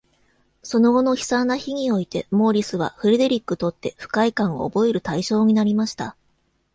[0.63, 6.15] その後の悲惨な日において、モーリスはフレデリックとって不快感を覚える対象になりました。